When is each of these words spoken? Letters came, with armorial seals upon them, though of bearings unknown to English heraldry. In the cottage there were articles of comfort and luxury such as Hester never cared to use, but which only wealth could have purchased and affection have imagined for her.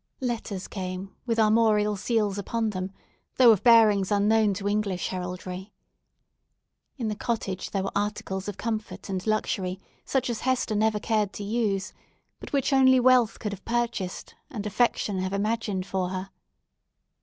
Letters 0.19 0.67
came, 0.67 1.15
with 1.27 1.37
armorial 1.37 1.95
seals 1.95 2.39
upon 2.39 2.71
them, 2.71 2.91
though 3.37 3.51
of 3.51 3.61
bearings 3.63 4.11
unknown 4.11 4.55
to 4.55 4.67
English 4.67 5.09
heraldry. 5.09 5.73
In 6.97 7.07
the 7.07 7.13
cottage 7.15 7.69
there 7.69 7.83
were 7.83 7.95
articles 7.95 8.47
of 8.47 8.57
comfort 8.57 9.09
and 9.09 9.27
luxury 9.27 9.79
such 10.03 10.27
as 10.31 10.39
Hester 10.39 10.73
never 10.73 10.99
cared 10.99 11.33
to 11.33 11.43
use, 11.43 11.93
but 12.39 12.51
which 12.51 12.73
only 12.73 12.99
wealth 12.99 13.37
could 13.37 13.51
have 13.51 13.63
purchased 13.63 14.33
and 14.49 14.65
affection 14.65 15.19
have 15.19 15.33
imagined 15.33 15.85
for 15.85 16.09
her. 16.09 16.29